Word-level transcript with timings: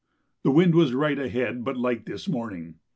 The 0.41 0.49
wind 0.49 0.73
was 0.73 0.95
right 0.95 1.19
ahead 1.19 1.63
but 1.63 1.77
light 1.77 2.07
this 2.07 2.27
morning. 2.27 2.79